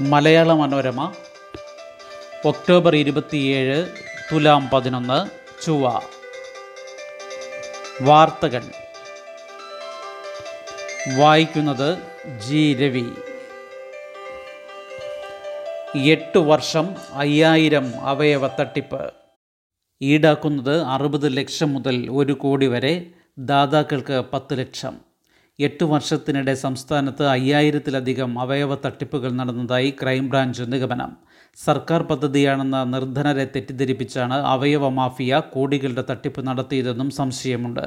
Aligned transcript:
Malayala 0.00 0.52
Manorama 0.52 1.12
October 2.44 2.96
ഇരുപത്തിയേഴ് 2.96 3.86
തുലാം 4.32 4.70
പതിനൊന്ന് 4.72 5.30
ചുവ 5.64 6.00
വാർത്തകൾ. 8.02 8.62
വായിക്കുന്നത് 11.18 11.98
ജി. 12.38 12.74
രവി. 12.74 13.04
എട്ട് 15.98 16.38
വർഷം 16.38 16.96
അയ്യായിരം 17.12 18.00
അവയവ 18.00 18.48
തട്ടിപ്പ് 18.48 19.12
ഈടാക്കുന്നത് 20.02 20.82
അറുപത് 20.82 21.36
ലക്ഷം 21.36 21.74
മുതൽ 21.74 22.10
ഒരു 22.10 22.32
കോടി 22.32 22.66
വരെ 22.66 23.06
ദാതാക്കൾക്ക് 23.38 24.22
പത്ത് 24.32 24.58
ലക്ഷം. 24.58 25.07
എട്ട് 25.66 25.84
വർഷത്തിനിടെ 25.84 26.52
സംസ്ഥാനത്ത് 26.54 27.24
അയ്യായിരത്തിലധികം 27.26 28.38
അവയവ 28.38 28.74
തട്ടിപ്പുകൾ 28.74 29.30
നടന്നതായി 29.30 29.90
ക്രൈംബ്രാഞ്ച് 30.02 30.64
നിഗമനം. 30.72 31.10
സർക്കാർ 31.56 32.02
പദ്ധതിയാണെന്ന 32.02 32.84
നിർധനരെ 32.84 33.46
തെറ്റിദ്ധരിപ്പിച്ചാണ് 33.54 34.36
അവയവ 34.52 34.88
മാഫിയ 34.88 35.40
കോടികളുടെ 35.54 36.04
തട്ടിപ്പ് 36.10 36.46
നടത്തിയതെന്നും 36.48 37.10
സംശയമുണ്ട്. 37.10 37.86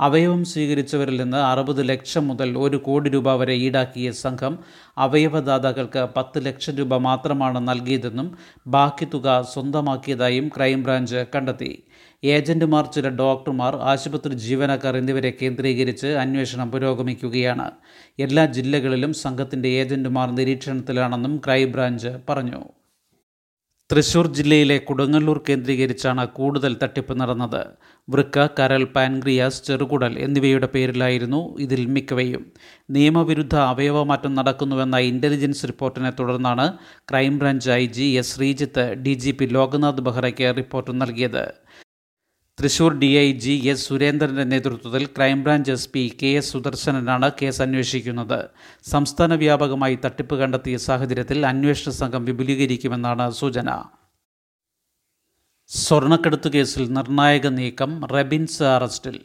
അവയവം 0.00 0.44
സ്വീകരിച്ചവരിൽ 0.44 1.22
നിന്ന് 1.22 1.36
അറുപത് 1.36 1.88
ലക്ഷം 1.88 2.28
മുതൽ 2.28 2.58
ഒരു 2.58 2.76
കോടി 2.76 3.10
രൂപ 3.10 3.34
വരെ 3.34 3.54
ഈടാക്കിയ 3.54 4.10
സംഘം 4.10 4.58
അവയവദാതാക്കൾക്ക് 4.98 6.08
പത്ത് 6.16 6.46
ലക്ഷം 6.46 6.76
രൂപ 6.76 6.96
മാത്രമാണ് 6.96 7.68
നൽകിയതെന്നും 7.68 8.36
ബാക്കി 8.66 9.04
തുക 9.14 9.42
സ്വന്തമാക്കിയതായും 9.54 10.48
ക്രൈംബ്രാഞ്ച് 10.56 11.26
കണ്ടെത്തി. 11.34 11.82
ഏജന്റുമാർ 12.24 12.86
ചില 12.86 13.08
ഡോക്ടർമാർ 13.08 13.76
ആശുപത്രി 13.76 14.34
ജീവനക്കാർ 14.34 14.96
എന്നിവരെ 14.96 15.32
കേന്ദ്രീകരിച്ച് 15.42 16.06
അന്വേഷണം 16.06 16.70
പുരോഗമിക്കുകയാണ്. 16.70 17.70
എല്ലാ 18.18 18.46
ജില്ലകളിലും 18.46 19.12
സംഘത്തിന്റെ 19.12 19.68
ഏജന്റുമാർ 19.68 20.34
നിരീക്ഷണത്തിലാണെന്നും 20.34 21.42
ക്രൈംബ്രാഞ്ച് 21.46 22.18
പറഞ്ഞു. 22.28 22.81
തൃശൂർ 23.92 24.26
ജില്ലയിലെ 24.36 24.76
കൊടുങ്ങല്ലൂർ 24.88 25.38
കേന്ദ്രീകരിച്ചാണ് 25.46 26.22
കൂടുതൽ 26.36 26.72
തട്ടിപ്പ് 26.82 27.14
നടന്നത്. 27.20 27.62
വൃക്ക 28.08 28.46
കരൽ 28.58 28.84
പാൻക്രിയാസ് 28.94 29.60
ചെറുകുടൽ 29.66 30.14
എന്നിവയുടെ 30.26 30.68
പേരിലായിരുന്നു 30.74 31.40
ഇതിൽ 31.64 31.82
മിക്കവയും. 31.96 32.42
നിയമവിരുദ്ധ 32.96 33.56
അവയവമാറ്റം 33.72 34.32
നടക്കുന്നുവെന്ന 34.38 34.98
ഇന്റലിജൻസ് 35.10 35.68
റിപ്പോർട്ടിനെ 35.70 36.12
തുടർന്നാണ് 36.20 36.66
crime branch 37.10 37.70
I 37.80 37.84
G 37.98 38.08
S 38.22 38.34
Sreejith 38.36 38.86
D 39.04 39.14
G 39.24 39.34
P 39.40 39.48
Loknath 39.58 40.06
ബെഹ്റയ്ക്ക് 40.08 40.48
report 40.60 40.94
നൽകിയത്. 41.02 41.44
Thrissur 42.62 42.98
D 42.98 43.06
I 43.06 43.32
G 43.32 43.68
S 43.68 43.88
സുരേന്ദ്രന്റെ 43.88 44.44
നേതൃത്വത്തിൽ 44.44 45.06
crime branch 45.06 45.70
S 45.70 45.88
P 45.88 46.16
K 46.22 46.26
S 46.26 46.52
സുദർശനനാണ് 46.52 47.30
case 47.42 47.62
അന്വേഷിക്കുന്നത്. 47.62 48.48
സംസ്ഥാന 48.90 49.34
വ്യാപകമായി 49.34 49.98
തട്ടിപ്പ് 50.04 50.34
കണ്ടെത്തിയ 50.34 50.76
സാഹചര്യത്തിൽ 50.76 51.46
അന്വേഷണ 51.46 51.92
സംഘം 51.92 52.24
വിപുലീകരിക്കുമെന്നാണ് 52.24 53.30
സൂചന. 53.30 53.82
സ്വർണക്കടത്ത് 55.68 56.52
കേസിൽ 56.52 56.92
നിർണായക 56.92 57.46
നീക്കം 57.46 58.06
റബിൻസ് 58.06 58.62
അറസ്റ്റിൽ. 58.62 59.20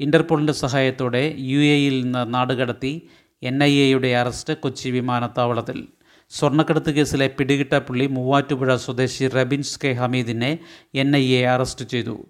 ഇന്റർപോളിന്റെ 0.00 0.52
സഹായത്തോടെ 0.52 1.34
യു 1.38 1.58
എയിൽ 1.58 2.02
നിന്ന് 2.02 2.34
നാടുകടത്തി 2.34 3.08
എൻ 3.42 3.64
ഐ 3.64 3.72
എയുടെ 3.72 4.08
അറസ്റ്റ് 4.08 4.56
കൊച്ചി 4.56 4.88
വിമാനത്താവളത്തിൽ. 4.88 5.88
സ്വർണക്കടത്ത് 6.30 6.90
കേസിലെ 6.90 7.26
പിടികിട്ടാപ്പുള്ളി 7.38 8.06
മൂവാറ്റുപുഴ 8.06 8.76
സ്വദേശി 8.76 9.28
റബിൻസ് 9.28 9.80
കെ 9.84 9.92
ഹമീദിനെ 9.92 10.58
എൻ 10.94 11.16
ഐ 11.16 11.26
എ 11.34 11.42
അറസ്റ്റ് 11.44 11.84
ചെയ്തു. 11.84 12.26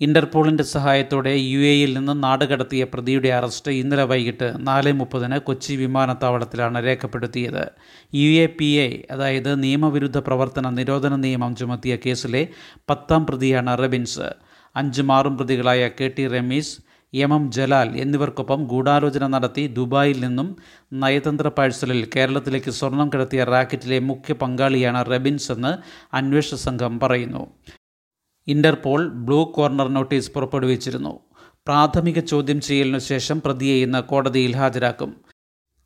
ഇന്റർപോളിന്റെ 0.00 0.64
സഹായത്തോടെ 0.72 1.30
യു 1.52 1.60
എയിൽ 1.70 1.90
നിന്ന് 1.98 2.12
നാടുകടത്തിയ 2.24 2.82
പ്രതിയുടെ 2.84 3.30
അറസ്റ്റ് 3.38 3.70
ഇന്നലെ 3.78 4.04
വൈകിട്ട് 4.10 4.48
നാല് 4.68 4.92
മുപ്പതിന് 4.92 5.38
കൊച്ചി 5.46 5.72
വിമാനത്താവളത്തിലാണ് 5.80 6.80
രേഖപ്പെടുത്തിയത്. 6.84 7.64
യു 8.14 8.28
എ 8.42 8.46
പി 8.58 8.68
എ 8.84 8.88
അതായത് 9.10 9.50
നിയമവിരുദ്ധ 9.62 10.18
പ്രവർത്തന 10.18 10.70
നിരോധന 10.76 11.16
നിയമം 11.24 11.54
ചുമത്തിയ 11.60 11.96
കേസിലെ 12.04 12.42
പത്താം 12.90 13.24
പ്രതിയാണ് 13.26 13.74
റബിൻസ്. 13.82 14.28
അഞ്ച് 14.76 15.02
മാറും 15.10 15.34
പ്രതികളായ 15.36 15.88
K 16.00 16.08
T 16.18 16.26
Ramees 16.36 16.74
M 17.12 17.32
M 17.34 17.44
Jalal 17.56 17.90
എന്നിവർക്കൊപ്പം 18.04 18.62
ഗൂഢാലോചന 18.70 19.26
നടത്തി 19.34 19.64
ദുബായിൽ 19.76 20.18
നിന്നും 20.24 20.48
നയതന്ത്ര 21.02 21.48
പാഴ്സലിൽ 21.58 22.00
കേരളത്തിലേക്ക് 22.14 22.72
സ്വർണം 22.78 23.10
കടത്തിയ 23.14 23.44
റാക്കറ്റിലെ 23.52 24.00
മുഖ്യ 24.10 24.34
പങ്കാളിയാണ് 24.44 25.02
റബിൻസ് 25.12 25.50
എന്ന് 25.56 25.72
അന്വേഷണ 26.20 26.58
സംഘം 26.66 26.94
പറയുന്നു. 27.00 27.44
ഇന്റർപോൾ 28.48 29.08
ബ്ലൂ 29.08 29.44
കോർണർ 29.44 29.88
നോട്ടീസ് 29.88 30.32
പുറപ്പെടുവിച്ചിരുന്നു. 30.32 31.20
പ്രാഥമിക 31.34 32.20
ചോദ്യം 32.20 32.60
ചെയ്യലിനു 32.60 32.98
ശേഷം 32.98 33.40
പ്രതിയെ 33.40 33.82
ഇന്ന് 33.82 34.02
കോടതിയിൽ 34.02 34.56
ഹാജരാക്കും. 34.56 35.16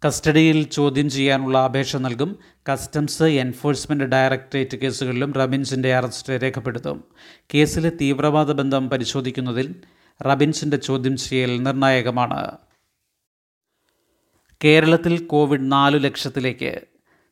കസ്റ്റഡിയിൽ 0.06 0.62
ചോദ്യം 0.62 1.11
ചെയ്യാനുള്ള 1.11 1.59
അപേക്ഷ 1.59 1.97
നൽകും. 1.97 2.39
കസ്റ്റംസ് 2.73 3.23
എൻഫോഴ്സ്മെന്റ് 3.23 4.05
ഡയറക്ടറേറ്റ് 4.05 4.77
കേസുകളിലും 4.77 5.33
റബിൻസിന്റെ 5.33 5.95
അറസ്റ്റ് 5.95 6.33
രേഖപ്പെടുത്തും. 6.33 7.05
കേസിലെ 7.55 7.93
തീവ്രവാദ 8.00 8.53
ബന്ധം 8.53 8.91
പരിശോധിക്കുന്നതിൽ 8.91 9.75
റബിൻസിന്റെ 10.23 10.77
ചോദ്യം 10.77 11.17
ചെയ്യൽ 11.17 11.62
നിർണായകമാണ്. 11.62 12.50
കേരളത്തിൽ 14.65 15.25
കോവിഡ് 15.25 15.73
നാലു 15.73 15.99
ലക്ഷത്തിലേക്ക്. 15.99 16.81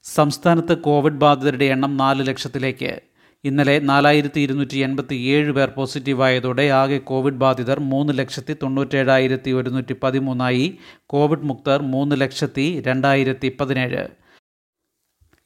സംസ്ഥാനത്ത് 0.02 0.78
കോവിഡ് 0.78 1.14
ബാധിതരുടെ 1.14 1.64
എണ്ണം 1.64 1.96
നാല് 1.96 2.26
ലക്ഷത്തിലേക്ക്. 2.26 3.09
ഇന്നലെ 3.44 3.78
നാലായിരത്തി 3.78 4.40
ഇരുന്നൂറ്റി 4.40 4.78
എൺപത്തി 4.78 5.14
ഏഴ് 5.14 5.52
പേർ 5.52 5.68
പോസിറ്റീവായതോടെ 5.68 6.70
ആകെ 6.70 6.98
കോവിഡ് 6.98 7.34
ബാധിതർ 7.34 7.80
മൂന്ന് 7.80 8.18
ലക്ഷത്തി 8.18 8.56
തൊണ്ണൂറ്റേഴായിരത്തി 8.62 9.50
ഒരുന്നൂറ്റി 9.50 9.94
പതിമൂന്നായി 10.02 10.78
കോവിഡ് 11.06 11.42
മുക്തർ 11.42 11.82
മൂന്ന് 11.82 12.20
ലക്ഷത്തി 12.20 12.80
രണ്ടായിരത്തി 12.80 13.56
പതിനേഴ്. 13.60 14.08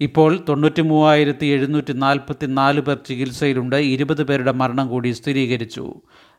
ഇപ്പോൾ 0.00 0.44
തൊണ്ണൂറ്റി 0.48 0.82
മൂവായിരത്തി 0.82 1.46
എഴുന്നൂറ്റി 1.46 1.92
നാൽപ്പത്തി 1.92 2.46
നാല് 2.46 2.80
പേർ 2.80 2.98
ചികിത്സയിലുണ്ട് 3.06 3.76
ഇരുപത് 3.76 4.22
പേരുടെ 4.22 4.52
മരണം 4.52 4.88
കൂടി 4.88 5.10
സ്ഥിരീകരിച്ചു. 5.10 5.94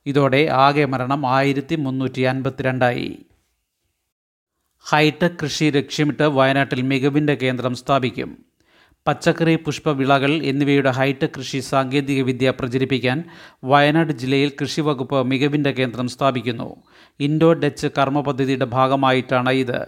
ഇതോടെ 0.06 0.48
ആകെ 0.52 0.86
മരണം 0.86 1.28
ആയിരത്തി 1.28 1.76
മുന്നൂറ്റി 1.76 2.22
അൻപത്തിരണ്ടായി 2.22 3.26
ഹൈടെക് 4.92 5.38
കൃഷി 5.44 5.66
ലക്ഷ്യമിട്ട് 5.66 6.24
വയനാട്ടിൽ 6.24 6.82
മികവിന്റെ 6.82 7.36
കേന്ദ്രം 7.36 7.76
സ്ഥാപിക്കും. 7.76 8.46
പച്ചക്കറി 9.08 9.56
പുഷ്പവിളകൾ 9.56 10.32
എന്നിവയുടെ 10.32 10.90
ഹൈടെക് 10.90 11.30
കൃഷി 11.38 11.60
സാങ്കേതികവിദ്യ 11.60 12.50
പ്രചരിപ്പിക്കാൻ 12.50 13.24
വയനാട് 13.64 14.14
ജില്ലയിൽ 14.14 14.52
കൃഷി 14.62 14.82
വകുപ്പ് 14.82 15.24
മികവിന്റെ 15.24 15.72
കേന്ദ്രം 15.72 16.08
സ്ഥാപിക്കുന്നു. 16.08 16.76
ഇൻഡോ 17.20 17.54
ഡച്ച് 17.54 17.88
കർമ്മ 17.98 18.22
പദ്ധതിയുടെ 18.22 18.66
ഭാഗമായിട്ടാണ് 18.66 19.50
ഇത്. 19.50 19.86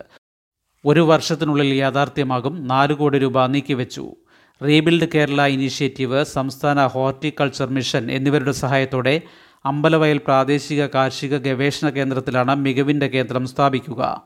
ഒരു 0.86 1.00
വർഷത്തിനുള്ളിൽ 1.00 1.74
യാഥാർത്ഥ്യമാകും 1.74 2.68
നാല് 2.68 2.94
കോടി 2.94 3.18
രൂപ 3.18 3.46
നീക്കിവെച്ചു. 3.46 4.16
റീബിൽഡ് 4.64 5.10
കേരള 5.16 5.46
ഇനീഷ്യേറ്റീവ് 5.46 6.24
സംസ്ഥാന 6.24 6.86
ഹോർട്ടിക്കൾച്ചർ 6.86 7.70
മിഷൻ 7.70 8.12
എന്നിവരുടെ 8.12 8.52
സഹായത്തോടെ 8.52 9.22
അമ്പലവയൽ 9.66 10.18
പ്രാദേശിക 10.18 10.86
കാർഷിക 10.86 11.38
ഗവേഷണ 11.38 11.90
കേന്ദ്രത്തിലാണ് 11.90 12.56
മികവിന്റെ 12.56 13.08
കേന്ദ്രം 13.08 13.48
സ്ഥാപിക്കുക. 13.48 14.22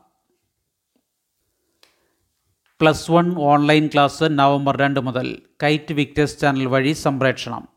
Plus 2.82 3.10
one 3.12 3.26
online 3.38 3.90
class 3.92 4.24
November 4.30 4.76
രണ്ട് 4.76 5.00
മുതൽ 5.00 5.26
കൈറ്റ് 5.62 5.94
വിക്ടേഴ്സ് 5.94 6.40
ചാനൽ 6.40 6.66
വഴി 6.66 6.92
സംപ്രേഷണം. 6.92 7.68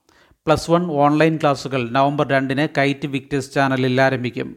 പ്ലസ് 0.45 0.71
വൺ 0.71 0.91
ഓൺലൈൻ 0.91 1.37
ക്ലാസ്സുകൾ 1.41 1.89
നവംബർ 1.89 2.27
രണ്ടിന് 2.27 2.67
കൈറ്റ് 2.77 3.07
വിക്ടേഴ്സ് 3.07 3.53
ചാനലിൽ 3.53 4.01
ആരംഭിക്കും. 4.01 4.55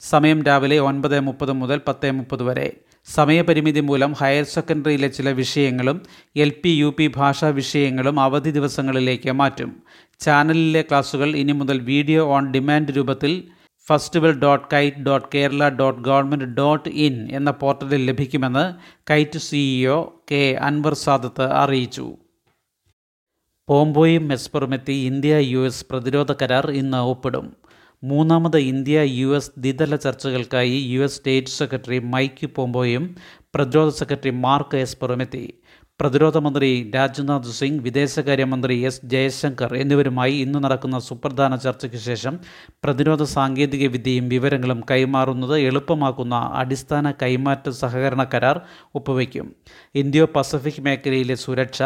സമയം 0.00 0.42
രാവിലെ 0.42 0.78
ഒൻപത് 0.78 1.20
മുപ്പത് 1.20 1.52
മുതൽ 1.52 1.80
പത്ത് 1.88 2.10
മുപ്പത് 2.10 2.42
വരെ. 2.42 2.76
സമയപരിമിതി 3.04 3.80
മൂലം 3.80 4.12
ഹയർ 4.12 4.44
സെക്കൻഡറിയിലെ 4.44 5.08
ചില 5.08 5.30
വിഷയങ്ങളും 5.30 6.02
എൽ 6.36 6.52
പി 6.62 6.68
യു 6.68 6.94
പി 6.98 7.06
ഭാഷാ 7.16 7.48
വിഷയങ്ങളും 7.48 8.20
അവധി 8.20 8.50
ദിവസങ്ങളിലേക്ക് 8.50 9.30
മാറ്റും. 9.30 9.82
ചാനലിലെ 10.20 10.82
ക്ലാസുകൾ 10.82 11.36
ഇനി 11.36 11.52
മുതൽ 11.52 11.80
വീഡിയോ 11.80 12.24
ഓൺ 12.26 12.52
ഡിമാൻഡ് 12.52 12.96
രൂപത്തിൽ 12.96 13.44
festival 13.88 14.38
dot 14.38 14.66
KITE 14.72 14.96
dot 14.96 15.26
Kerala 15.34 15.68
dot 15.68 16.02
government 16.02 16.44
dot 16.44 16.88
in 16.88 17.28
എന്ന 17.32 17.50
പോർട്ടലിൽ 17.50 18.06
ലഭിക്കുമെന്ന് 18.06 18.64
KITE 19.10 19.38
CEO 19.38 20.04
K 20.30 20.54
Anwar 20.54 20.94
Sadath 20.94 21.42
അറിയിച്ചു. 21.42 22.16
പോംബോയും 23.68 24.28
മെസ്പറുമെത്തി 24.28 24.92
ഇന്ത്യ 24.92 25.36
യു 25.36 25.66
എസ് 25.66 25.86
പ്രതിരോധ 25.90 26.32
കരാർ 26.32 26.70
ഇന്ന് 26.70 26.96
ഒപ്പിടും. 26.96 27.56
മൂന്നാമത് 28.04 28.56
ഇന്ത്യ 28.56 29.00
യു 29.00 29.36
എസ് 29.36 29.50
ദ്വിതല 29.58 29.96
ചർച്ചകൾക്കായി 29.96 30.78
U 30.78 31.00
S 31.02 31.16
state 31.16 31.48
secretary 31.48 31.98
Mike 31.98 32.46
പോംബോയും 32.46 33.16
പ്രതിരോധ 33.54 33.88
സെക്രട്ടറി 33.94 34.30
മാർക്ക് 34.30 34.76
എസ്പറുമെത്തി 34.76 35.54
പ്രതിരോധ 36.00 36.38
മന്ത്രി 36.44 36.68
രാജ്നാഥ് 36.94 37.52
സിംഗ് 37.58 37.82
വിദേശകാര്യമന്ത്രി 37.84 38.74
എസ് 38.88 39.06
ജയശങ്കർ 39.12 39.70
എന്നിവരുമായി 39.82 40.34
ഇന്ന് 40.44 40.58
നടക്കുന്ന 40.64 40.98
സുപ്രധാന 41.06 41.56
ചർച്ചയ്ക്ക് 41.64 42.00
ശേഷം 42.06 42.34
പ്രതിരോധ 42.84 43.22
സാങ്കേതിക 43.34 43.86
വിദ്യയും 43.94 44.26
വിവരങ്ങളും 44.34 44.80
കൈമാറുന്നത് 44.90 45.56
എളുപ്പമാക്കുന്ന 45.68 46.38
അടിസ്ഥാന 46.62 47.14
കൈമാറ്റ 47.22 47.68
സഹകരണ 47.80 48.24
കരാർ 48.34 48.58
ഒപ്പുവയ്ക്കും. 49.00 49.48
ഇന്തോ 50.02 50.26
പസഫിക് 50.36 50.82
മേഖലയിലെ 50.88 51.38
സുരക്ഷ 51.46 51.80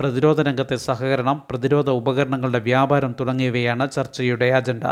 പ്രതിരോധ 0.00 0.40
രംഗത്തെ 0.48 0.76
സഹകരണം 0.88 1.36
പ്രതിരോധ 1.50 1.88
ഉപകരണങ്ങളുടെ 2.00 2.62
വ്യാപാരം 2.70 3.12
തുടങ്ങിയവയാണ് 3.20 3.84
ചർച്ചയുടെ 3.96 4.50
അജണ്ട. 4.58 4.86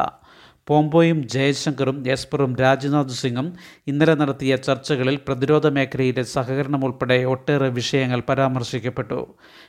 പോംപോയും 0.68 1.28
ജയശങ്കറും 1.28 2.04
എസ്പറും 2.08 2.56
രാജ്നാഥ് 2.56 3.08
സിംഗും 3.08 3.52
ഇന്നലെ 3.86 4.14
നടത്തിയ 4.14 4.56
ചർച്ചകളിൽ 4.56 5.18
പ്രതിരോധ 5.28 5.66
മേഖലയിലെ 5.66 6.22
സഹകരണം 6.22 6.84
ഉൾപ്പെടെ 6.84 7.24
ഒട്ടേറെ 7.24 7.68
വിഷയങ്ങൾ 7.68 8.22
പരാമർശിക്കപ്പെട്ടു. 8.28 9.26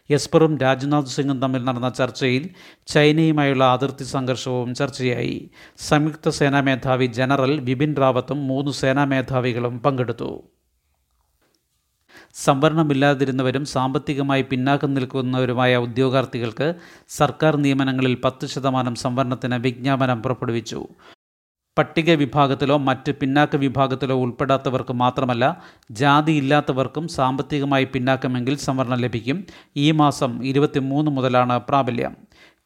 എസ്പറും 0.09 0.57
രാജ്നാഥ് 0.57 1.05
സിംഗും 1.05 1.41
തമ്മിൽ 1.41 1.63
നടന്ന 1.63 1.89
ചർച്ചയിൽ 1.89 2.49
ചൈനയുമായുള്ള 2.87 3.63
അതിർത്തി 3.63 4.03
സംഘർഷവും 4.03 4.75
ചർച്ചയായി. 4.75 5.49
സംയുക്ത 5.77 6.29
സേനാ 6.29 6.61
മേധാവി 6.61 7.05
ജനറൽ 7.05 7.59
ബിപിൻ 7.59 7.95
റാവത്തും 7.95 8.47
മൂന്ന് 8.47 8.71
സേനാ 8.71 9.05
മേധാവികളും 9.05 9.79
പങ്കെടുത്തു. 9.79 10.54
സംവരണമില്ലാതിരുന്നവരും 12.33 13.65
സാമ്പത്തികമായി 13.65 14.41
പിന്നാക്കം 14.41 14.93
നിൽക്കുന്നവരുമായ 14.93 15.75
ഉദ്യോഗാർത്ഥികൾക്ക് 15.75 16.75
സർക്കാർ 17.09 17.55
നിയമനങ്ങളിൽ 17.55 18.17
പത്ത് 18.23 18.47
ശതമാനം 18.47 18.95
സംവരണത്തിന് 18.95 19.55
വിജ്ഞാപനം 19.55 20.23
പുറപ്പെടുവിച്ചു. 20.23 20.87
പട്ടിക 21.77 22.11
വിഭാഗത്തിലോ 22.11 22.77
മറ്റ് 22.77 23.11
പിന്നാക്ക 23.11 23.55
വിഭാഗത്തിലോ 23.55 24.15
ഉൾപ്പെടാത്തവർക്ക് 24.15 24.93
മാത്രമല്ല 24.93 25.63
ജാതി 25.91 26.31
ഇല്ലാത്തവർക്കും 26.31 27.07
സാമ്പത്തികമായി 27.07 27.87
പിന്നാക്കമെങ്കിൽ 27.93 28.57
സംവരണം 28.57 28.97
ലഭിക്കും. 28.97 29.45
ഈ 29.77 29.91
മാസം 29.91 30.45
ഇരുപത്തിമൂന്ന് 30.45 31.11
മുതലാണ് 31.11 31.59
പ്രാബല്യം. 31.59 32.15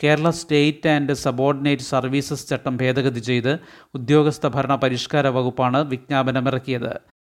Kerala 0.03 0.29
state 0.29 0.89
and 0.89 1.13
subordinate 1.13 1.83
services 1.83 2.49
ചട്ടം 2.49 2.77
ഭേദഗതി 2.77 3.19
ചെയ്ത് 3.19 3.59
ഉദ്യോഗസ്ഥ 3.95 4.47
ഭരണ 4.47 4.75
പരിഷ്കാര 4.75 5.27
വകുപ്പാണ് 5.27 5.83
വിജ്ഞാപനമിറക്കിയത്. 5.83 7.18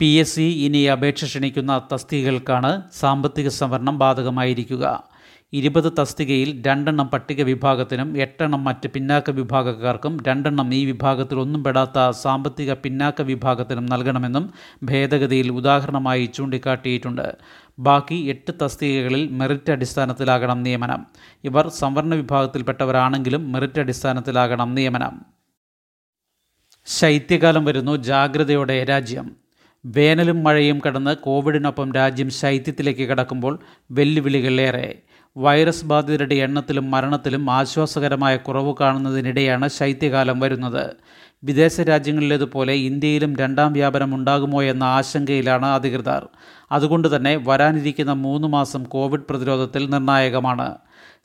പി 0.00 0.06
എസ് 0.06 0.36
സി 0.36 0.42
ഇനി 0.42 0.78
അപേക്ഷ 0.78 1.24
ക്ഷണിക്കുന്ന 1.24 1.82
തസ്തികകൾക്കാണ് 1.92 2.82
സാമ്പത്തിക 2.92 3.48
സംവരണം 3.48 3.98
ബാധകമായിരിക്കുക. 3.98 5.04
ഇരുപത് 5.52 5.92
തസ്തികയിൽ 5.98 6.62
രണ്ടെണ്ണം 6.66 7.08
പട്ടിക 7.08 7.42
വിഭാഗത്തിനും 7.42 8.18
എട്ടെണ്ണം 8.18 8.64
മറ്റ് 8.64 8.88
പിന്നാക്ക 8.88 9.30
വിഭാഗക്കാർക്കും 9.30 10.24
രണ്ടെണ്ണം 10.26 10.74
ഈ 10.74 10.84
വിഭാഗത്തിൽ 10.84 11.40
ഒന്നും 11.40 11.64
പെടാത്ത 11.64 12.10
സാമ്പത്തിക 12.10 12.72
പിന്നാക്ക 12.72 13.22
വിഭാഗത്തിനും 13.22 13.86
നൽകണമെന്നും 13.86 14.52
ഭേദഗതിയിൽ 14.82 15.50
ഉദാഹരണമായി 15.52 16.26
ചൂണ്ടിക്കാട്ടിയിട്ടുണ്ട്. 16.26 17.36
ബാക്കി 17.78 18.14
എട്ട് 18.14 18.52
തസ്തികകളിൽ 18.62 19.28
മെറിറ്റ് 19.28 19.72
അടിസ്ഥാനത്തിലാകണം 19.72 20.62
നിയമനം. 20.62 21.06
ഇവർ 21.44 21.68
സംവരണ 21.68 22.14
വിഭാഗത്തിൽപ്പെട്ടവരാണെങ്കിലും 22.14 23.52
മെറിറ്റ് 23.52 23.80
അടിസ്ഥാനത്തിലാകണം 23.80 24.74
നിയമനം. 24.74 25.24
ശൈത്യകാലം 26.86 27.64
വരുന്നു 27.64 27.96
ജാഗ്രതയോടെ 27.96 28.84
രാജ്യം. 28.84 29.45
വേനലും 29.86 30.44
മഴയും 30.44 30.80
കടന്ന് 30.86 31.16
കോവിഡിനൊപ്പം 31.16 31.92
രാജ്യം 31.92 32.30
ശൈത്യത്തിലേക്ക് 32.30 33.08
കടക്കുമ്പോൾ 33.08 33.58
വെല്ലുവിളികളേറെ 33.90 34.98
വൈറസ് 35.36 35.84
ബാധിതരുടെ 35.84 36.34
എണ്ണത്തിലും 36.34 36.90
മരണത്തിലും 36.90 37.50
ആശ്വാസകരമായ 37.50 38.36
കുറവ് 38.36 38.74
കാണുന്നതിനിടെയാണ് 38.80 39.68
ശൈത്യകാലം 39.68 40.40
വരുന്നത്. 40.40 40.96
വിദേശ 41.44 41.80
രാജ്യങ്ങളിലേതുപോലെ 41.80 42.72
ഇന്ത്യയിലും 42.72 43.36
രണ്ടാം 43.36 43.72
വ്യാപനം 43.72 44.14
ഉണ്ടാകുമോ 44.14 44.62
എന്ന 44.62 44.84
ആശങ്കയിലാണ് 44.84 45.66
അധികൃതർ. 45.66 46.28
അതുകൊണ്ട് 46.72 47.16
തന്നെ 47.16 47.40
വരാനിരിക്കുന്ന 47.46 48.12
മൂന്ന് 48.12 48.48
മാസം 48.48 48.84
കോവിഡ് 48.84 49.28
പ്രതിരോധത്തിൽ 49.30 49.90
നിർണായകമാണ്. 49.90 50.74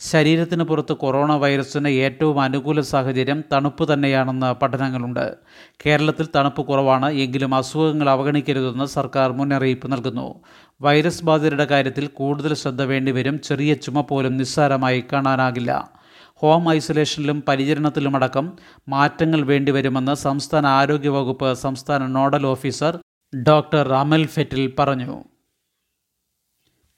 ശരീരത്തിന് 0.09 0.63
പുറത്ത് 0.63 0.93
കൊറോണ 0.93 1.31
വൈറസിന് 1.35 1.87
ഏറ്റവും 1.87 2.41
അനുകൂല 2.41 2.81
സാഹചര്യം 2.81 3.43
തണുപ്പ് 3.51 3.93
തന്നെയാണെന്ന് 3.93 4.53
പഠനങ്ങളുണ്ട്. 4.53 5.35
കേരളത്തിൽ 5.85 6.27
തണുപ്പ് 6.35 6.61
കുറവാണ് 6.61 7.09
എങ്കിലും 7.09 7.55
അസുഖങ്ങൾ 7.55 8.09
അവഗണിക്കരുതെന്ന് 8.09 8.85
സർക്കാർ 8.85 9.31
മുന്നറിയിപ്പ് 9.31 9.91
നൽകുന്നു. 9.91 10.41
വൈറസ് 10.81 11.25
ബാധിതരുടെ 11.25 11.65
കാര്യത്തിൽ 11.65 12.07
കൂടുതൽ 12.07 12.53
ശ്രദ്ധ 12.53 12.81
വേണ്ടിവരും 12.81 13.41
ചെറിയ 13.41 13.73
ചുമ 13.73 14.01
പോലും 14.01 14.37
നിസ്സാരമായി 14.37 15.03
കാണാനാകില്ല. 15.13 15.91
ഹോം 16.35 16.73
ഐസൊലേഷനിലും 16.73 17.43
പരിചരണത്തിലുമടക്കം 17.47 18.57
മാറ്റങ്ങൾ 18.89 19.41
വേണ്ടിവരുമെന്ന് 19.45 20.15
സംസ്ഥാന 20.15 20.65
ആരോഗ്യവകുപ്പ് 20.65 21.53
സംസ്ഥാന 21.53 22.07
nodal 22.07 22.45
officer 22.45 22.99
doctor 23.47 23.93
Amal 23.93 24.25
Fettle 24.25 24.73
പറഞ്ഞു. 24.79 25.23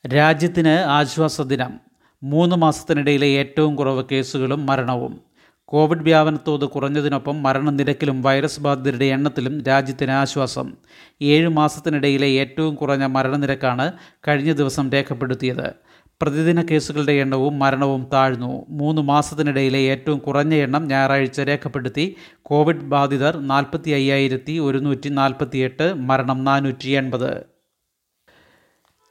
രാജ്യത്തിന് 0.07 0.75
ആശ്വാസ 0.89 1.41
ദിനം 1.41 1.92
മൂന്ന് 2.23 2.55
മാസത്തിനിടയിലെ 2.55 3.27
ഏറ്റവും 3.27 3.75
കുറവ് 3.75 4.03
കേസുകളും 4.11 4.65
മരണവും. 4.65 5.21
കോവിഡ് 5.65 6.03
വ്യാപനത്തോത് 6.03 6.65
കുറഞ്ഞതിനൊപ്പം 6.65 7.43
മരണനിരക്കിലും 7.43 8.21
വൈറസ് 8.21 8.59
ബാധിതരുടെ 8.59 9.05
എണ്ണത്തിലും 9.05 9.63
രാജ്യത്തിന് 9.63 10.11
ആശ്വാസം. 10.11 10.73
ഏഴ് 11.21 11.49
മാസത്തിനിടയിലെ 11.49 12.27
ഏറ്റവും 12.27 12.75
കുറഞ്ഞ 12.75 13.05
മരണനിരക്കാണ് 13.05 13.91
കഴിഞ്ഞ 14.27 14.53
ദിവസം 14.53 14.91
രേഖപ്പെടുത്തിയത്. 14.91 15.73
പ്രതിദിന 16.21 16.61
കേസുകളുടെ 16.61 17.11
എണ്ണവും 17.11 17.59
മരണവും 17.59 18.07
താഴ്ന്നു. 18.13 18.65
മൂന്ന് 18.69 19.01
മാസത്തിനിടയിലെ 19.01 19.79
ഏറ്റവും 19.79 20.19
കുറഞ്ഞ 20.19 20.53
എണ്ണം 20.53 20.87
ഞായറാഴ്ച 20.87 21.39
രേഖപ്പെടുത്തി 21.39 22.15
കോവിഡ് 22.41 22.81
ബാധിതർ 22.81 23.39
നാൽപ്പത്തി 23.39 23.91
അയ്യായിരത്തി 23.91 24.59
ഒരുന്നൂറ്റി 24.59 25.09
നാൽപ്പത്തിയെട്ട് 25.09 25.93
മരണം 25.93 26.43
നാനൂറ്റി 26.43 26.89
എൺപത്. 26.89 27.52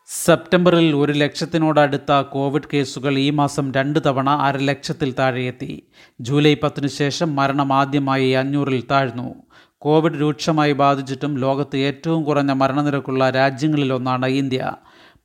സെപ്റ്റംബറിൽ 0.07 0.97
ഒരു 0.97 1.13
ലക്ഷത്തിനോടടുത്ത 1.13 2.13
കോവിഡ് 2.13 2.63
കേസുകൾ 2.75 3.19
ഈ 3.19 3.31
മാസം 3.31 3.73
രണ്ട് 3.75 3.99
തവണ 4.07 4.31
അര 4.31 4.57
ലക്ഷത്തിൽ 4.57 5.15
താഴെയെത്തി. 5.19 5.87
ജൂലൈ 6.21 6.55
പത്തിന് 6.55 6.89
ശേഷം 6.89 7.37
മരണം 7.37 7.73
ആദ്യമായി 7.73 8.31
അഞ്ഞൂറിൽ 8.31 8.85
താഴ്ന്നു. 8.91 9.35
കോവിഡ് 9.79 10.21
രൂക്ഷമായി 10.21 10.73
ബാധിച്ചിട്ടും 10.73 11.39
ലോകത്ത് 11.39 11.77
ഏറ്റവും 11.77 12.25
കുറഞ്ഞ 12.25 12.53
മരണനിരക്കുള്ള 12.53 13.31
രാജ്യങ്ങളിലൊന്നാണ് 13.31 14.27
ഇന്ത്യ. 14.27 14.73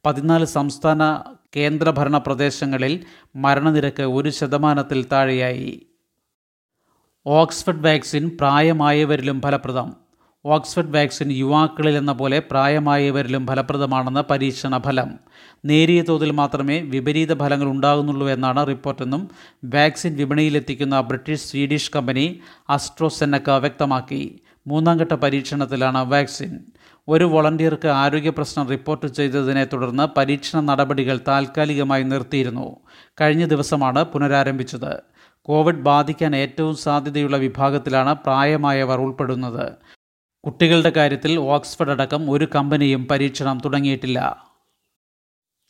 പതിനാല് 0.06 0.46
സംസ്ഥാന 0.46 1.22
കേന്ദ്രഭരണ 1.56 2.18
പ്രദേശങ്ങളിൽ 2.18 3.04
മരണനിരക്ക് 3.36 4.04
ഒരു 4.04 4.30
ശതമാനത്തിൽ 4.30 5.06
താഴെയായി. 5.12 5.86
ഓക്സ്ഫഡ് 7.26 7.86
വാക്സിൻ 7.86 8.32
പ്രായമായവരിലും 8.40 9.42
ഫലപ്രദം. 9.42 10.07
ഓക്സ്ഫഡ് 10.46 10.96
വാക്സിൻ 10.96 11.32
യുവാക്കളിൽ 11.32 11.98
എന്ന 11.98 12.12
പോലെ 12.12 12.40
പ്രായമായവരിലും 12.40 13.48
ഫലപ്രദമാണെന്ന് 13.48 14.22
പരീക്ഷണ 14.30 14.78
ഫലം 14.78 15.10
നേരിയ 15.66 16.02
തോതിൽ 16.02 16.32
മാത്രമേ 16.32 16.82
വിപരീത 16.82 17.40
ഫലങ്ങൾ 17.40 17.68
ഉണ്ടാകുന്നുള്ളൂ 17.68 18.30
എന്നാണ് 18.30 18.68
റിപ്പോർട്ടെന്നും 18.68 19.30
വാക്സിൻ 19.66 20.16
വിപണിയിലെത്തിക്കുന്ന 20.16 21.02
ബ്രിട്ടീഷ് 21.02 21.46
സ്വീഡിഷ് 21.46 21.92
കമ്പനി 21.96 22.40
അസ്ട്രോസെന്നക്ക 22.70 23.50
വ്യക്തമാക്കി. 23.50 24.40
മൂന്നാം 24.68 24.98
ഘട്ട 24.98 25.14
പരീക്ഷണത്തിലാണ് 25.14 26.12
വാക്സിൻ. 26.12 26.60
ഒരു 27.08 27.24
വോളണ്ടിയർക്ക് 27.24 27.88
ആരോഗ്യ 27.88 28.30
പ്രശ്നം 28.30 28.68
റിപ്പോർട്ട് 28.68 29.06
ചെയ്തതിനെ 29.08 29.66
തുടർന്ന് 29.66 30.08
പരീക്ഷണ 30.18 30.60
നടപടികൾ 30.60 31.20
താൽക്കാലികമായി 31.28 32.04
നിർത്തിയിരുന്നു. 32.04 32.76
കഴിഞ്ഞ 33.22 33.46
ദിവസമാണ് 33.46 34.04
പുനരാരംഭിച്ചത്. 34.04 35.02
കോവിഡ് 35.42 35.84
ബാധിക്കാൻ 35.90 36.36
ഏറ്റവും 36.36 36.76
സാധ്യതയുള്ള 36.76 37.38
വിഭാഗത്തിലാണ് 37.38 38.16
പ്രായമായവർ 38.16 39.00
ഉൾപ്പെടുന്നത്. 39.00 39.97
കുട്ടികളുടെ 40.48 40.90
കാര്യത്തിൽ 40.90 41.40
ഓക്സ്ഫഡ് 41.40 41.90
അടക്കം 41.90 42.32
ഒരു 42.32 42.48
കമ്പനിയും 42.56 43.08
പരീക്ഷണം 43.08 43.62
തുടങ്ങിയിട്ടില്ല. 43.66 44.46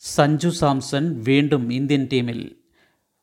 സഞ്ജു 0.00 0.48
സാംസൺ 0.48 1.24
വീണ്ടും 1.24 1.72
ഇന്ത്യൻ 1.72 2.08
ടീമിൽ. 2.12 2.54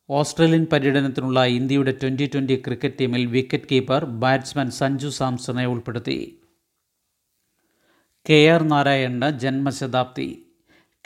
ഓസ്ട്രേലിയൻ 0.09 0.67
പര്യടനത്തിനുള്ള 0.71 1.45
ഇന്ത്യയുടെ 1.45 1.91
ട്വന്റി 1.91 2.29
ട്വന്റി 2.33 2.55
ക്രിക്കറ്റ് 2.55 2.95
ടീമിൽ 3.01 3.25
വിക്കറ്റ് 3.25 3.63
കീപ്പർ 3.71 4.05
ബാറ്റ്സ്മാൻ 4.05 4.71
സഞ്ജു 4.71 5.07
സാംസണെ 5.07 5.65
ഉൾപ്പെടുത്തി. 5.65 6.39
കെ 8.29 8.47
ആർ 8.47 8.63
നാരായണന് 8.63 9.39
ജന്മശതാബ്ദി. 9.39 10.45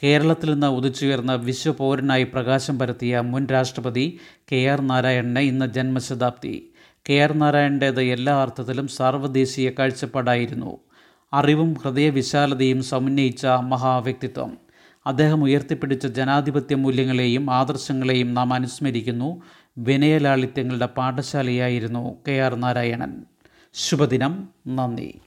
കേരളത്തിൽ 0.04 0.54
നിന്ന് 0.54 0.68
ഉദിച്ചുയർന്ന 0.68 1.36
വിശ്വപൗരനായി 1.36 2.24
പ്രകാശം 2.24 2.80
പരത്തിയ 2.80 3.20
മുൻ 3.20 3.48
രാഷ്ട്രപതി 3.48 4.20
കെ 4.52 4.68
ആർ 4.68 4.82
നാരായണന് 4.82 5.40
ഇന്ന് 5.40 5.66
ജന്മശതാബ്ദി. 5.66 6.69
കെ 7.10 7.14
ആർ 7.14 7.34
നാരായണന്റേത് 7.34 8.02
എല്ലാ 8.02 8.42
അർത്ഥത്തിലും 8.42 8.88
സാർവദേശീയ 8.88 9.70
കാഴ്ചപ്പാടായിരുന്നു. 9.70 10.78
അറിവും 11.34 11.74
ഹൃദയവിശാലതയും 11.74 12.84
സമന്വയിച്ച 12.84 13.46
മഹാവ്യക്തിത്വം. 13.46 14.58
അദ്ദേഹം 15.06 15.44
ഉയർത്തിപ്പിടിച്ച 15.44 16.08
ജനാധിപത്യ 16.08 16.76
മൂല്യങ്ങളെയും 16.76 17.52
ആദർശങ്ങളെയും 17.52 18.34
നാം 18.34 18.54
അനുസ്മരിക്കുന്നു. 18.54 19.42
വിനയലാളിത്യങ്ങളുടെ 19.78 20.86
പാഠശാലയായിരുന്നു 20.86 22.16
കെ 22.28 22.32
ആർ 22.32 22.56
നാരായണൻ. 22.56 23.24
ശുഭദിനം. 23.74 24.50
നന്ദി. 24.68 25.22